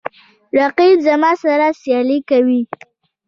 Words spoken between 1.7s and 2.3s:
سیالي